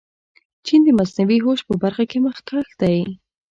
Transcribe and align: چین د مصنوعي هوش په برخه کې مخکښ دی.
چین 0.65 0.81
د 0.85 0.89
مصنوعي 0.99 1.39
هوش 1.45 1.59
په 1.67 1.73
برخه 1.83 2.03
کې 2.09 2.17
مخکښ 2.25 2.67
دی. 2.81 2.99